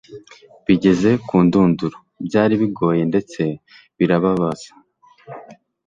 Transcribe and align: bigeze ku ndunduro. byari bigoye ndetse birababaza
bigeze 0.65 1.09
ku 1.27 1.35
ndunduro. 1.45 1.97
byari 2.25 2.53
bigoye 2.61 3.01
ndetse 3.11 3.41
birababaza 3.97 4.71